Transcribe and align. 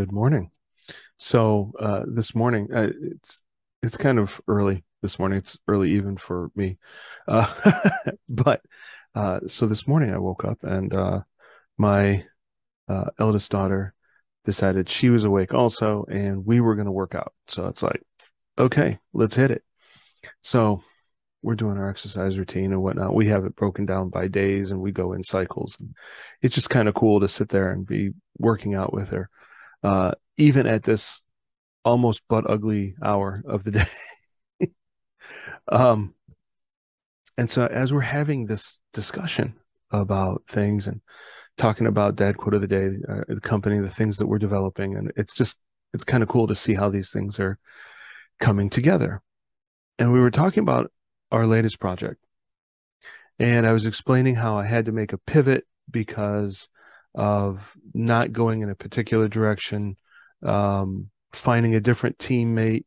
Good 0.00 0.12
morning. 0.12 0.50
So 1.18 1.72
uh, 1.78 2.04
this 2.06 2.34
morning, 2.34 2.68
uh, 2.74 2.88
it's 3.02 3.42
it's 3.82 3.98
kind 3.98 4.18
of 4.18 4.40
early 4.48 4.82
this 5.02 5.18
morning. 5.18 5.36
It's 5.36 5.58
early 5.68 5.90
even 5.90 6.16
for 6.16 6.50
me, 6.56 6.78
uh, 7.28 7.52
but 8.30 8.62
uh, 9.14 9.40
so 9.46 9.66
this 9.66 9.86
morning 9.86 10.10
I 10.10 10.16
woke 10.16 10.42
up 10.46 10.56
and 10.62 10.94
uh, 10.94 11.20
my 11.76 12.24
uh, 12.88 13.10
eldest 13.18 13.50
daughter 13.50 13.92
decided 14.46 14.88
she 14.88 15.10
was 15.10 15.24
awake 15.24 15.52
also, 15.52 16.06
and 16.10 16.46
we 16.46 16.62
were 16.62 16.76
going 16.76 16.86
to 16.86 16.92
work 16.92 17.14
out. 17.14 17.34
So 17.48 17.66
it's 17.66 17.82
like, 17.82 18.02
okay, 18.58 18.98
let's 19.12 19.34
hit 19.34 19.50
it. 19.50 19.62
So 20.40 20.82
we're 21.42 21.56
doing 21.56 21.76
our 21.76 21.90
exercise 21.90 22.38
routine 22.38 22.72
and 22.72 22.82
whatnot. 22.82 23.14
We 23.14 23.26
have 23.26 23.44
it 23.44 23.54
broken 23.54 23.84
down 23.84 24.08
by 24.08 24.28
days, 24.28 24.70
and 24.70 24.80
we 24.80 24.92
go 24.92 25.12
in 25.12 25.22
cycles. 25.22 25.76
And 25.78 25.94
it's 26.40 26.54
just 26.54 26.70
kind 26.70 26.88
of 26.88 26.94
cool 26.94 27.20
to 27.20 27.28
sit 27.28 27.50
there 27.50 27.70
and 27.70 27.86
be 27.86 28.12
working 28.38 28.74
out 28.74 28.94
with 28.94 29.10
her 29.10 29.28
uh, 29.82 30.12
even 30.36 30.66
at 30.66 30.82
this 30.82 31.20
almost 31.84 32.22
butt 32.28 32.48
ugly 32.48 32.94
hour 33.02 33.42
of 33.46 33.64
the 33.64 33.70
day. 34.60 34.70
um, 35.68 36.14
and 37.38 37.48
so 37.48 37.66
as 37.66 37.92
we're 37.92 38.00
having 38.00 38.46
this 38.46 38.80
discussion 38.92 39.54
about 39.90 40.42
things 40.48 40.86
and 40.86 41.00
talking 41.56 41.86
about 41.86 42.16
dad 42.16 42.36
quote 42.36 42.54
of 42.54 42.60
the 42.60 42.66
day, 42.66 42.96
uh, 43.08 43.22
the 43.28 43.40
company, 43.40 43.78
the 43.78 43.88
things 43.88 44.18
that 44.18 44.26
we're 44.26 44.38
developing, 44.38 44.96
and 44.96 45.12
it's 45.16 45.34
just 45.34 45.56
it's 45.92 46.04
kind 46.04 46.22
of 46.22 46.28
cool 46.28 46.46
to 46.46 46.54
see 46.54 46.74
how 46.74 46.88
these 46.88 47.10
things 47.10 47.40
are 47.40 47.58
coming 48.38 48.70
together. 48.70 49.22
And 49.98 50.12
we 50.12 50.20
were 50.20 50.30
talking 50.30 50.62
about 50.62 50.90
our 51.30 51.46
latest 51.46 51.80
project. 51.80 52.24
And 53.38 53.66
I 53.66 53.72
was 53.72 53.86
explaining 53.86 54.34
how 54.36 54.58
I 54.58 54.64
had 54.64 54.84
to 54.84 54.92
make 54.92 55.12
a 55.12 55.18
pivot 55.18 55.66
because 55.90 56.68
of 57.14 57.72
not 57.94 58.32
going 58.32 58.62
in 58.62 58.70
a 58.70 58.74
particular 58.74 59.28
direction, 59.28 59.96
um, 60.42 61.10
finding 61.32 61.74
a 61.74 61.80
different 61.80 62.18
teammate 62.18 62.84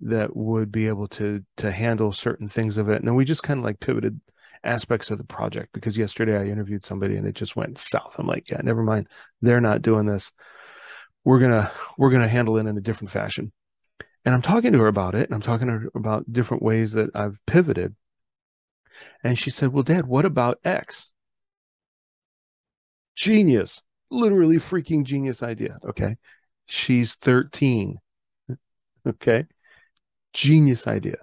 that 0.00 0.36
would 0.36 0.70
be 0.70 0.88
able 0.88 1.08
to 1.08 1.44
to 1.56 1.70
handle 1.70 2.12
certain 2.12 2.48
things 2.48 2.76
of 2.76 2.88
it. 2.88 2.96
And 2.96 3.06
then 3.06 3.14
we 3.14 3.24
just 3.24 3.42
kind 3.42 3.58
of 3.58 3.64
like 3.64 3.80
pivoted 3.80 4.20
aspects 4.62 5.10
of 5.10 5.18
the 5.18 5.24
project 5.24 5.70
because 5.72 5.98
yesterday 5.98 6.38
I 6.38 6.46
interviewed 6.46 6.84
somebody 6.84 7.16
and 7.16 7.26
it 7.26 7.34
just 7.34 7.56
went 7.56 7.78
south. 7.78 8.14
I'm 8.18 8.26
like, 8.26 8.50
yeah, 8.50 8.60
never 8.62 8.82
mind. 8.82 9.08
They're 9.42 9.60
not 9.60 9.82
doing 9.82 10.06
this. 10.06 10.32
We're 11.24 11.38
gonna 11.38 11.72
we're 11.96 12.10
gonna 12.10 12.28
handle 12.28 12.56
it 12.58 12.66
in 12.66 12.76
a 12.76 12.82
different 12.82 13.10
fashion. 13.10 13.52
And 14.24 14.34
I'm 14.34 14.42
talking 14.42 14.72
to 14.72 14.78
her 14.78 14.86
about 14.86 15.14
it, 15.14 15.28
and 15.28 15.34
I'm 15.34 15.42
talking 15.42 15.66
to 15.66 15.72
her 15.74 15.90
about 15.94 16.32
different 16.32 16.62
ways 16.62 16.92
that 16.92 17.10
I've 17.14 17.38
pivoted. 17.46 17.94
And 19.22 19.38
she 19.38 19.50
said, 19.50 19.72
Well, 19.72 19.82
Dad, 19.82 20.06
what 20.06 20.24
about 20.24 20.60
X? 20.64 21.10
Genius. 23.14 23.82
Literally 24.10 24.56
freaking 24.56 25.04
genius 25.04 25.42
idea. 25.42 25.78
Okay. 25.84 26.16
She's 26.66 27.14
13. 27.14 27.98
Okay. 29.06 29.44
Genius 30.32 30.86
idea. 30.86 31.18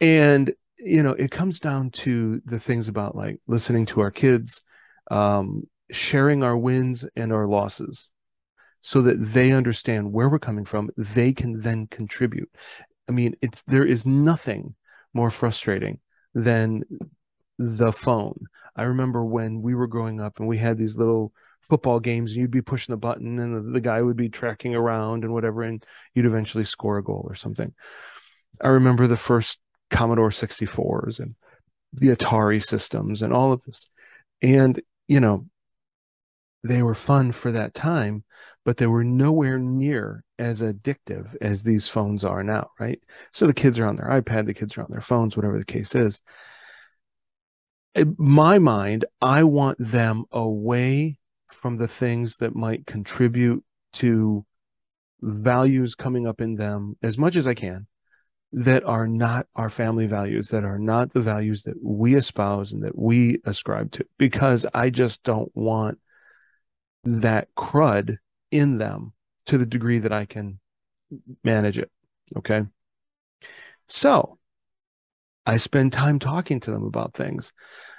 And, 0.00 0.52
you 0.78 1.02
know, 1.02 1.12
it 1.12 1.30
comes 1.30 1.60
down 1.60 1.90
to 1.90 2.40
the 2.44 2.58
things 2.58 2.88
about 2.88 3.16
like 3.16 3.40
listening 3.46 3.86
to 3.86 4.00
our 4.00 4.10
kids, 4.10 4.62
um, 5.10 5.64
sharing 5.90 6.42
our 6.42 6.56
wins 6.56 7.04
and 7.16 7.32
our 7.32 7.46
losses 7.46 8.10
so 8.80 9.02
that 9.02 9.16
they 9.22 9.52
understand 9.52 10.12
where 10.12 10.28
we're 10.28 10.38
coming 10.38 10.64
from. 10.64 10.90
They 10.96 11.32
can 11.32 11.60
then 11.60 11.86
contribute. 11.86 12.50
I 13.08 13.12
mean, 13.12 13.34
it's 13.42 13.62
there 13.62 13.84
is 13.84 14.06
nothing 14.06 14.74
more 15.12 15.30
frustrating 15.30 15.98
than 16.34 16.84
the 17.58 17.92
phone. 17.92 18.44
I 18.80 18.84
remember 18.84 19.22
when 19.22 19.60
we 19.60 19.74
were 19.74 19.86
growing 19.86 20.22
up 20.22 20.38
and 20.38 20.48
we 20.48 20.56
had 20.56 20.78
these 20.78 20.96
little 20.96 21.34
football 21.60 22.00
games 22.00 22.32
and 22.32 22.40
you'd 22.40 22.50
be 22.50 22.62
pushing 22.62 22.94
the 22.94 22.96
button 22.96 23.38
and 23.38 23.74
the 23.74 23.80
guy 23.82 24.00
would 24.00 24.16
be 24.16 24.30
tracking 24.30 24.74
around 24.74 25.22
and 25.22 25.34
whatever 25.34 25.62
and 25.62 25.84
you'd 26.14 26.24
eventually 26.24 26.64
score 26.64 26.96
a 26.96 27.04
goal 27.04 27.26
or 27.28 27.34
something. 27.34 27.74
I 28.58 28.68
remember 28.68 29.06
the 29.06 29.18
first 29.18 29.58
Commodore 29.90 30.30
64s 30.30 31.20
and 31.20 31.34
the 31.92 32.06
Atari 32.06 32.64
systems 32.64 33.20
and 33.20 33.34
all 33.34 33.52
of 33.52 33.62
this. 33.64 33.86
And, 34.40 34.80
you 35.06 35.20
know, 35.20 35.44
they 36.64 36.80
were 36.82 36.94
fun 36.94 37.32
for 37.32 37.52
that 37.52 37.74
time, 37.74 38.24
but 38.64 38.78
they 38.78 38.86
were 38.86 39.04
nowhere 39.04 39.58
near 39.58 40.24
as 40.38 40.62
addictive 40.62 41.36
as 41.42 41.64
these 41.64 41.86
phones 41.86 42.24
are 42.24 42.42
now, 42.42 42.70
right? 42.80 42.98
So 43.30 43.46
the 43.46 43.52
kids 43.52 43.78
are 43.78 43.84
on 43.84 43.96
their 43.96 44.08
iPad, 44.08 44.46
the 44.46 44.54
kids 44.54 44.78
are 44.78 44.82
on 44.82 44.90
their 44.90 45.02
phones, 45.02 45.36
whatever 45.36 45.58
the 45.58 45.66
case 45.66 45.94
is 45.94 46.22
in 47.94 48.14
my 48.18 48.58
mind, 48.58 49.04
I 49.20 49.44
want 49.44 49.78
them 49.78 50.24
away 50.30 51.18
from 51.48 51.76
the 51.76 51.88
things 51.88 52.36
that 52.38 52.54
might 52.54 52.86
contribute 52.86 53.64
to 53.94 54.44
values 55.20 55.94
coming 55.94 56.26
up 56.26 56.40
in 56.40 56.54
them 56.54 56.96
as 57.02 57.18
much 57.18 57.36
as 57.36 57.46
I 57.46 57.54
can 57.54 57.86
that 58.52 58.82
are 58.84 59.06
not 59.06 59.46
our 59.54 59.70
family 59.70 60.06
values, 60.06 60.48
that 60.48 60.64
are 60.64 60.78
not 60.78 61.12
the 61.12 61.20
values 61.20 61.62
that 61.62 61.76
we 61.82 62.16
espouse 62.16 62.72
and 62.72 62.82
that 62.82 62.98
we 62.98 63.38
ascribe 63.44 63.92
to, 63.92 64.04
because 64.18 64.66
I 64.74 64.90
just 64.90 65.22
don't 65.22 65.50
want 65.54 65.98
that 67.04 67.48
crud 67.56 68.18
in 68.50 68.78
them 68.78 69.12
to 69.46 69.56
the 69.56 69.66
degree 69.66 70.00
that 70.00 70.12
I 70.12 70.24
can 70.24 70.58
manage 71.44 71.78
it. 71.78 71.90
Okay. 72.36 72.62
So 73.86 74.38
I 75.50 75.56
spend 75.56 75.92
time 75.92 76.20
talking 76.20 76.60
to 76.60 76.70
them 76.70 76.84
about 76.84 77.14
things. 77.14 77.52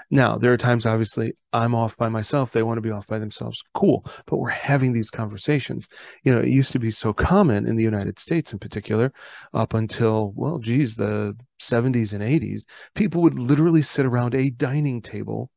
Now, 0.09 0.37
there 0.37 0.53
are 0.53 0.57
times, 0.57 0.85
obviously, 0.85 1.33
I'm 1.51 1.75
off 1.75 1.97
by 1.97 2.07
myself. 2.07 2.53
They 2.53 2.63
want 2.63 2.77
to 2.77 2.81
be 2.81 2.91
off 2.91 3.07
by 3.07 3.19
themselves. 3.19 3.61
Cool. 3.73 4.05
But 4.25 4.37
we're 4.37 4.47
having 4.47 4.93
these 4.93 5.09
conversations. 5.09 5.89
You 6.23 6.33
know, 6.33 6.39
it 6.39 6.47
used 6.47 6.71
to 6.71 6.79
be 6.79 6.91
so 6.91 7.11
common 7.11 7.67
in 7.67 7.75
the 7.75 7.83
United 7.83 8.19
States 8.19 8.53
in 8.53 8.59
particular, 8.59 9.11
up 9.53 9.73
until, 9.73 10.31
well, 10.33 10.59
geez, 10.59 10.95
the 10.95 11.35
70s 11.61 12.13
and 12.13 12.23
80s. 12.23 12.61
People 12.95 13.21
would 13.21 13.37
literally 13.37 13.81
sit 13.81 14.05
around 14.05 14.33
a 14.33 14.49
dining 14.49 15.01
table 15.01 15.51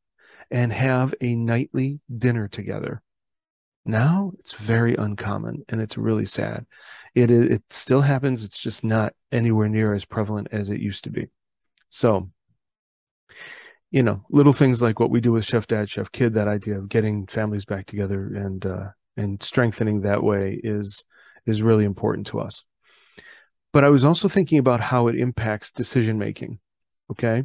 and 0.51 0.73
have 0.73 1.15
a 1.21 1.37
nightly 1.37 2.01
dinner 2.19 2.49
together. 2.49 3.03
Now 3.85 4.33
it's 4.41 4.53
very 4.53 4.97
uncommon 4.97 5.63
and 5.69 5.81
it's 5.81 5.97
really 5.97 6.27
sad. 6.27 6.67
It, 7.15 7.31
it 7.31 7.63
still 7.71 8.01
happens. 8.01 8.43
It's 8.43 8.59
just 8.59 8.83
not 8.83 9.13
anywhere 9.31 9.69
near 9.69 9.95
as 9.95 10.05
prevalent 10.05 10.49
as 10.51 10.71
it 10.71 10.81
used 10.81 11.05
to 11.05 11.11
be. 11.11 11.29
So, 11.95 12.29
you 13.93 14.03
know, 14.03 14.25
little 14.29 14.53
things 14.53 14.83
like 14.83 14.99
what 14.99 15.11
we 15.11 15.21
do 15.21 15.31
with 15.31 15.45
Chef 15.45 15.69
Dad, 15.69 15.89
Chef 15.89 16.11
Kid, 16.11 16.35
that 16.35 16.49
idea 16.49 16.77
of 16.77 16.89
getting 16.89 17.29
families 17.29 17.65
back 17.65 17.87
together 17.87 18.35
and 18.35 18.67
uh, 18.67 18.89
and 19.17 19.41
strengthening 19.41 20.01
that 20.01 20.21
way 20.21 20.61
is 20.65 21.05
is 21.47 21.63
really 21.63 21.85
important 21.85 22.27
to 22.27 22.41
us. 22.41 22.65
But 23.73 23.85
I 23.85 23.91
was 23.91 24.03
also 24.03 24.27
thinking 24.27 24.59
about 24.59 24.81
how 24.81 25.07
it 25.07 25.15
impacts 25.15 25.71
decision 25.71 26.19
making. 26.19 26.59
Okay, 27.13 27.45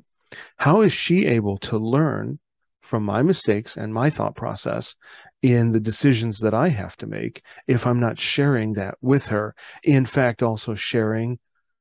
how 0.57 0.81
is 0.81 0.91
she 0.91 1.27
able 1.27 1.59
to 1.59 1.77
learn 1.77 2.39
from 2.81 3.03
my 3.03 3.21
mistakes 3.21 3.77
and 3.77 3.93
my 3.93 4.09
thought 4.09 4.35
process 4.35 4.95
in 5.43 5.73
the 5.73 5.79
decisions 5.79 6.39
that 6.39 6.55
I 6.55 6.69
have 6.69 6.97
to 6.97 7.05
make 7.05 7.43
if 7.67 7.85
I'm 7.85 7.99
not 7.99 8.17
sharing 8.17 8.73
that 8.73 8.95
with 8.99 9.27
her? 9.27 9.53
In 9.83 10.07
fact, 10.07 10.41
also 10.41 10.73
sharing 10.73 11.37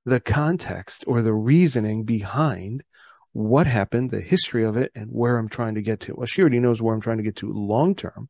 the 0.09 0.21
context 0.21 1.05
or 1.07 1.23
the 1.23 1.35
reasoning 1.35 2.05
behind 2.05 2.83
what 3.33 3.67
happened, 3.67 4.11
the 4.11 4.21
history 4.21 4.65
of 4.65 4.77
it, 4.77 4.91
and 4.95 5.11
where 5.11 5.39
I'm 5.39 5.49
trying 5.49 5.75
to 5.75 5.83
get 5.83 6.01
to. 6.01 6.15
Well, 6.15 6.27
she 6.27 6.41
already 6.41 6.61
knows 6.61 6.81
where 6.83 6.95
I'm 6.95 7.01
trying 7.01 7.19
to 7.19 7.23
get 7.23 7.37
to 7.37 7.53
long 7.53 7.95
term. 7.95 8.29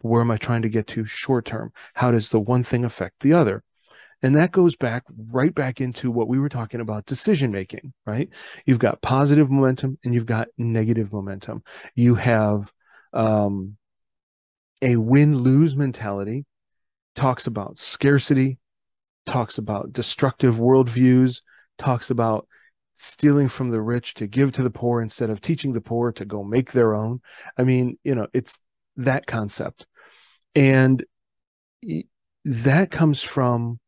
Where 0.00 0.20
am 0.20 0.30
I 0.30 0.36
trying 0.36 0.62
to 0.62 0.68
get 0.68 0.86
to 0.88 1.04
short 1.04 1.44
term? 1.44 1.72
How 1.94 2.12
does 2.12 2.30
the 2.30 2.40
one 2.40 2.62
thing 2.62 2.84
affect 2.84 3.20
the 3.20 3.32
other? 3.32 3.64
And 4.22 4.36
that 4.36 4.52
goes 4.52 4.74
back 4.76 5.04
right 5.30 5.54
back 5.54 5.80
into 5.80 6.10
what 6.10 6.28
we 6.28 6.38
were 6.38 6.48
talking 6.48 6.80
about 6.80 7.06
decision 7.06 7.52
making, 7.52 7.92
right? 8.04 8.28
You've 8.64 8.80
got 8.80 9.00
positive 9.00 9.50
momentum 9.50 9.98
and 10.04 10.14
you've 10.14 10.26
got 10.26 10.48
negative 10.56 11.12
momentum. 11.12 11.62
You 11.94 12.16
have 12.16 12.72
um, 13.12 13.76
a 14.82 14.96
win 14.96 15.36
lose 15.38 15.76
mentality, 15.76 16.46
talks 17.14 17.46
about 17.46 17.78
scarcity, 17.78 18.58
talks 19.28 19.58
about 19.58 19.92
destructive 19.92 20.56
worldviews, 20.56 21.42
talks 21.76 22.10
about 22.10 22.48
stealing 22.94 23.48
from 23.48 23.68
the 23.68 23.80
rich 23.80 24.14
to 24.14 24.26
give 24.26 24.52
to 24.52 24.62
the 24.62 24.70
poor 24.70 25.02
instead 25.02 25.28
of 25.28 25.40
teaching 25.40 25.74
the 25.74 25.82
poor 25.82 26.10
to 26.12 26.24
go 26.24 26.42
make 26.42 26.72
their 26.72 26.94
own. 26.94 27.20
I 27.56 27.62
mean, 27.62 27.98
you 28.02 28.14
know, 28.14 28.26
it's 28.32 28.58
that 28.96 29.26
concept. 29.26 29.86
And 30.54 31.04
that 32.44 32.90
comes 32.90 33.22
from 33.22 33.78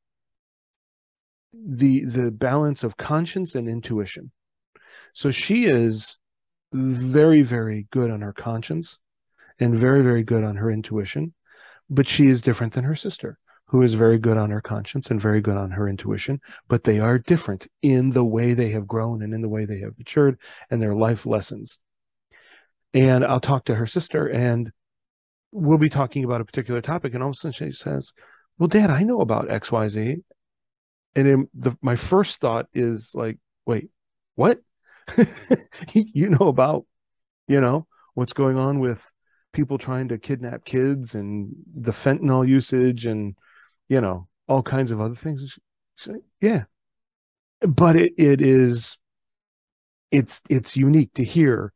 the 1.53 2.05
the 2.05 2.31
balance 2.31 2.85
of 2.85 2.99
conscience 2.99 3.55
and 3.55 3.67
intuition. 3.67 4.31
So 5.15 5.31
she 5.31 5.65
is 5.65 6.19
very 6.73 7.43
very 7.43 7.87
good 7.91 8.11
on 8.11 8.21
her 8.21 8.35
conscience 8.35 8.99
and 9.59 9.75
very 9.75 10.03
very 10.03 10.23
good 10.23 10.45
on 10.45 10.57
her 10.57 10.71
intuition, 10.71 11.33
but 11.89 12.09
she 12.09 12.27
is 12.27 12.43
different 12.43 12.75
than 12.75 12.85
her 12.85 12.95
sister 12.95 13.39
who 13.71 13.83
is 13.83 13.95
very 13.95 14.19
good 14.19 14.37
on 14.37 14.51
her 14.51 14.61
conscience 14.61 15.13
and 15.13 15.21
very 15.21 15.41
good 15.41 15.57
on 15.57 15.71
her 15.71 15.89
intuition, 15.89 16.41
but 16.67 16.83
they 16.83 16.99
are 16.99 17.21
different 17.21 17.69
in 17.83 18.11
the 18.11 18.25
way 18.25 18.53
they 18.53 18.71
have 18.71 18.85
grown 18.85 19.23
and 19.23 19.33
in 19.33 19.43
the 19.43 19.49
way 19.49 19.65
they 19.65 19.79
have 19.79 19.97
matured 19.97 20.37
and 20.71 20.83
their 20.83 20.95
life 20.95 21.25
lessons. 21.25 21.79
And 22.93 23.25
I'll 23.25 23.39
talk 23.39 23.67
to 23.67 23.77
her 23.77 23.87
sister, 23.87 24.27
and 24.27 24.73
we'll 25.53 25.79
be 25.79 25.89
talking 25.89 26.25
about 26.25 26.41
a 26.41 26.45
particular 26.45 26.81
topic, 26.81 27.15
and 27.15 27.23
all 27.23 27.29
of 27.29 27.37
a 27.37 27.39
sudden 27.39 27.53
she 27.53 27.71
says, 27.71 28.13
"Well, 28.59 28.67
Dad, 28.67 28.91
I 28.91 29.05
know 29.05 29.21
about 29.21 29.49
X, 29.49 29.71
Y, 29.71 29.87
Z," 29.87 30.17
and 31.15 31.47
the, 31.55 31.77
my 31.81 31.95
first 31.95 32.41
thought 32.41 32.67
is 32.75 33.13
like, 33.15 33.39
"Wait, 33.67 33.91
what? 34.35 34.59
you 35.93 36.29
know 36.29 36.49
about, 36.49 36.87
you 37.47 37.61
know, 37.61 37.87
what's 38.15 38.33
going 38.33 38.59
on 38.59 38.81
with 38.81 39.09
people 39.53 39.79
trying 39.79 40.09
to 40.09 40.19
kidnap 40.19 40.65
kids 40.65 41.15
and 41.15 41.55
the 41.73 41.93
fentanyl 41.93 42.47
usage 42.47 43.07
and, 43.07 43.37
you 43.91 44.01
know, 44.01 44.29
all 44.49 44.63
kinds 44.63 44.91
of 44.91 45.01
other 45.03 45.15
things?" 45.15 45.59
She's 45.97 46.13
like, 46.13 46.23
"Yeah," 46.41 46.65
but 47.61 47.97
it 47.97 48.15
it 48.17 48.41
is, 48.41 48.97
it's 50.11 50.41
it's 50.49 50.77
unique 50.77 51.13
to 51.15 51.25
hear 51.25 51.73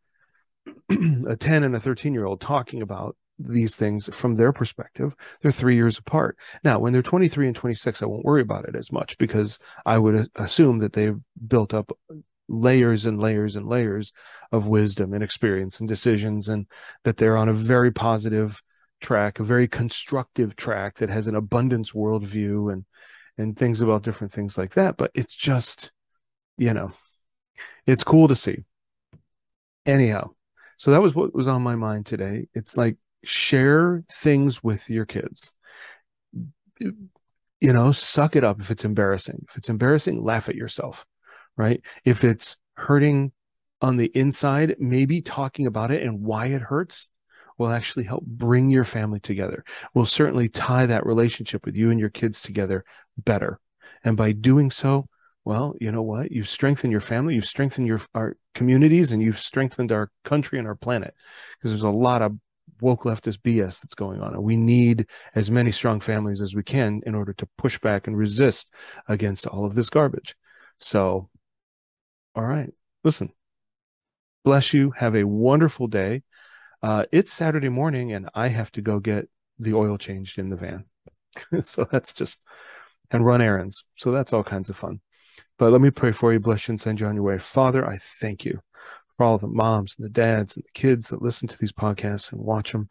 a 1.28 1.36
10 1.36 1.64
and 1.64 1.76
a 1.76 1.80
13 1.80 2.14
year 2.14 2.24
old 2.24 2.40
talking 2.40 2.82
about 2.82 3.16
these 3.38 3.74
things 3.74 4.08
from 4.12 4.36
their 4.36 4.52
perspective. 4.52 5.14
They're 5.42 5.50
three 5.50 5.74
years 5.74 5.98
apart. 5.98 6.38
Now, 6.62 6.78
when 6.78 6.92
they're 6.92 7.02
23 7.02 7.48
and 7.48 7.56
26, 7.56 8.02
I 8.02 8.06
won't 8.06 8.24
worry 8.24 8.42
about 8.42 8.68
it 8.68 8.76
as 8.76 8.92
much 8.92 9.18
because 9.18 9.58
I 9.84 9.98
would 9.98 10.28
assume 10.36 10.78
that 10.78 10.92
they've 10.92 11.18
built 11.46 11.74
up 11.74 11.90
layers 12.48 13.06
and 13.06 13.20
layers 13.20 13.56
and 13.56 13.66
layers 13.66 14.12
of 14.52 14.66
wisdom 14.66 15.14
and 15.14 15.24
experience 15.24 15.80
and 15.80 15.88
decisions, 15.88 16.48
and 16.48 16.66
that 17.02 17.16
they're 17.16 17.36
on 17.36 17.48
a 17.48 17.54
very 17.54 17.90
positive 17.90 18.62
track, 19.04 19.38
a 19.38 19.44
very 19.44 19.68
constructive 19.68 20.56
track 20.56 20.96
that 20.96 21.10
has 21.10 21.26
an 21.26 21.36
abundance 21.36 21.92
worldview 21.92 22.72
and 22.72 22.84
and 23.36 23.56
things 23.56 23.80
about 23.80 24.02
different 24.02 24.32
things 24.32 24.56
like 24.56 24.74
that. 24.74 24.96
But 24.96 25.10
it's 25.14 25.34
just, 25.34 25.92
you 26.56 26.72
know, 26.72 26.92
it's 27.86 28.04
cool 28.04 28.28
to 28.28 28.36
see. 28.36 28.64
Anyhow, 29.86 30.30
so 30.78 30.90
that 30.90 31.02
was 31.02 31.14
what 31.14 31.34
was 31.34 31.48
on 31.48 31.62
my 31.62 31.74
mind 31.74 32.06
today. 32.06 32.48
It's 32.54 32.76
like 32.76 32.96
share 33.24 34.02
things 34.10 34.62
with 34.62 34.88
your 34.88 35.04
kids. 35.04 35.52
You 36.78 37.72
know, 37.72 37.92
suck 37.92 38.36
it 38.36 38.44
up 38.44 38.60
if 38.60 38.70
it's 38.70 38.84
embarrassing. 38.84 39.44
If 39.50 39.56
it's 39.56 39.68
embarrassing, 39.68 40.22
laugh 40.22 40.48
at 40.48 40.54
yourself, 40.54 41.04
right? 41.56 41.82
If 42.04 42.24
it's 42.24 42.56
hurting 42.74 43.32
on 43.80 43.96
the 43.96 44.10
inside, 44.14 44.76
maybe 44.78 45.20
talking 45.20 45.66
about 45.66 45.90
it 45.90 46.02
and 46.02 46.22
why 46.22 46.46
it 46.46 46.62
hurts 46.62 47.08
will 47.58 47.68
actually 47.68 48.04
help 48.04 48.24
bring 48.24 48.70
your 48.70 48.84
family 48.84 49.20
together. 49.20 49.64
Will 49.94 50.06
certainly 50.06 50.48
tie 50.48 50.86
that 50.86 51.06
relationship 51.06 51.66
with 51.66 51.76
you 51.76 51.90
and 51.90 52.00
your 52.00 52.10
kids 52.10 52.42
together 52.42 52.84
better. 53.16 53.60
And 54.02 54.16
by 54.16 54.32
doing 54.32 54.70
so, 54.70 55.06
well, 55.44 55.74
you 55.80 55.92
know 55.92 56.02
what? 56.02 56.32
You've 56.32 56.48
strengthened 56.48 56.90
your 56.90 57.00
family, 57.00 57.34
you've 57.34 57.46
strengthened 57.46 57.86
your 57.86 58.00
our 58.14 58.36
communities, 58.54 59.12
and 59.12 59.22
you've 59.22 59.40
strengthened 59.40 59.92
our 59.92 60.10
country 60.24 60.58
and 60.58 60.66
our 60.66 60.74
planet. 60.74 61.14
Because 61.58 61.70
there's 61.70 61.82
a 61.82 61.90
lot 61.90 62.22
of 62.22 62.36
woke 62.80 63.04
leftist 63.04 63.38
BS 63.38 63.80
that's 63.80 63.94
going 63.94 64.20
on. 64.20 64.34
And 64.34 64.42
we 64.42 64.56
need 64.56 65.06
as 65.34 65.50
many 65.50 65.70
strong 65.70 66.00
families 66.00 66.40
as 66.40 66.54
we 66.54 66.62
can 66.62 67.02
in 67.06 67.14
order 67.14 67.32
to 67.34 67.48
push 67.58 67.78
back 67.78 68.06
and 68.06 68.16
resist 68.16 68.68
against 69.08 69.46
all 69.46 69.64
of 69.64 69.74
this 69.74 69.90
garbage. 69.90 70.34
So, 70.78 71.28
all 72.34 72.44
right, 72.44 72.72
listen, 73.04 73.30
bless 74.44 74.72
you. 74.72 74.92
Have 74.96 75.14
a 75.14 75.24
wonderful 75.24 75.86
day. 75.86 76.22
Uh, 76.84 77.06
it's 77.12 77.32
Saturday 77.32 77.70
morning, 77.70 78.12
and 78.12 78.28
I 78.34 78.48
have 78.48 78.70
to 78.72 78.82
go 78.82 79.00
get 79.00 79.26
the 79.58 79.72
oil 79.72 79.96
changed 79.96 80.38
in 80.38 80.50
the 80.50 80.56
van. 80.56 80.84
so 81.62 81.88
that's 81.90 82.12
just, 82.12 82.40
and 83.10 83.24
run 83.24 83.40
errands. 83.40 83.86
So 83.96 84.12
that's 84.12 84.34
all 84.34 84.44
kinds 84.44 84.68
of 84.68 84.76
fun. 84.76 85.00
But 85.58 85.72
let 85.72 85.80
me 85.80 85.90
pray 85.90 86.12
for 86.12 86.30
you, 86.30 86.40
bless 86.40 86.68
you, 86.68 86.72
and 86.72 86.80
send 86.80 87.00
you 87.00 87.06
on 87.06 87.14
your 87.14 87.24
way. 87.24 87.38
Father, 87.38 87.88
I 87.88 87.96
thank 88.20 88.44
you 88.44 88.60
for 89.16 89.24
all 89.24 89.38
the 89.38 89.46
moms 89.46 89.94
and 89.96 90.04
the 90.04 90.10
dads 90.10 90.56
and 90.56 90.62
the 90.62 90.78
kids 90.78 91.08
that 91.08 91.22
listen 91.22 91.48
to 91.48 91.58
these 91.58 91.72
podcasts 91.72 92.32
and 92.32 92.40
watch 92.42 92.72
them. 92.72 92.90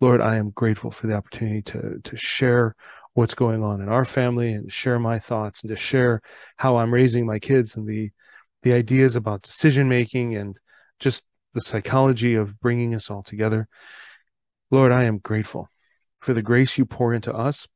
Lord, 0.00 0.22
I 0.22 0.36
am 0.36 0.48
grateful 0.48 0.90
for 0.90 1.06
the 1.06 1.14
opportunity 1.14 1.60
to 1.64 2.00
to 2.02 2.16
share 2.16 2.74
what's 3.12 3.34
going 3.34 3.62
on 3.62 3.82
in 3.82 3.90
our 3.90 4.06
family 4.06 4.54
and 4.54 4.72
share 4.72 4.98
my 4.98 5.18
thoughts 5.18 5.60
and 5.60 5.68
to 5.68 5.76
share 5.76 6.22
how 6.56 6.78
I'm 6.78 6.94
raising 6.94 7.26
my 7.26 7.40
kids 7.40 7.76
and 7.76 7.86
the 7.86 8.10
the 8.62 8.72
ideas 8.72 9.16
about 9.16 9.42
decision 9.42 9.86
making 9.86 10.34
and 10.34 10.56
just 10.98 11.22
the 11.54 11.60
psychology 11.60 12.34
of 12.34 12.60
bringing 12.60 12.94
us 12.94 13.10
all 13.10 13.22
together. 13.22 13.68
Lord, 14.70 14.92
I 14.92 15.04
am 15.04 15.18
grateful 15.18 15.68
for 16.20 16.34
the 16.34 16.42
grace 16.42 16.76
you 16.76 16.84
pour 16.84 17.14
into 17.14 17.32
us. 17.32 17.66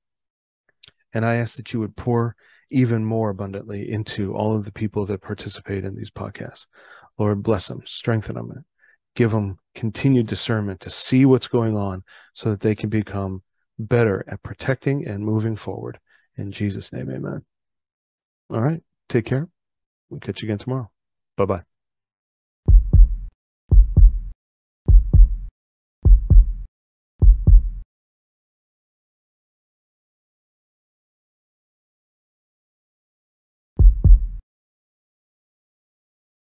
And 1.13 1.25
I 1.25 1.37
ask 1.37 1.57
that 1.57 1.73
you 1.73 1.81
would 1.81 1.97
pour 1.97 2.37
even 2.71 3.05
more 3.05 3.31
abundantly 3.31 3.91
into 3.91 4.35
all 4.35 4.55
of 4.55 4.65
the 4.65 4.73
people 4.73 5.07
that 5.07 5.23
participate 5.23 5.85
in 5.85 5.97
these 5.97 6.11
podcasts. 6.11 6.67
Lord, 7.19 7.43
bless 7.43 7.69
them, 7.69 7.83
strengthen 7.87 8.35
them, 8.35 8.65
give 9.15 9.31
them 9.31 9.59
continued 9.75 10.27
discernment 10.27 10.81
to 10.81 10.91
see 10.91 11.25
what's 11.25 11.49
going 11.49 11.77
on 11.77 12.05
so 12.35 12.51
that 12.51 12.61
they 12.61 12.75
can 12.75 12.91
become 12.91 13.43
better 13.79 14.25
at 14.29 14.43
protecting 14.43 15.07
and 15.07 15.25
moving 15.25 15.57
forward. 15.57 15.99
In 16.37 16.53
Jesus' 16.53 16.93
name, 16.93 17.11
amen. 17.11 17.45
All 18.51 18.61
right. 18.61 18.83
Take 19.09 19.25
care. 19.25 19.49
We'll 20.11 20.21
catch 20.21 20.43
you 20.43 20.47
again 20.47 20.59
tomorrow. 20.59 20.91
Bye 21.37 21.47
bye. 21.47 21.78